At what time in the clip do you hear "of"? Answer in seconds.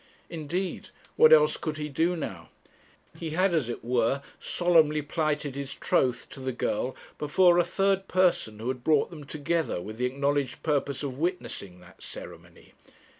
11.03-11.19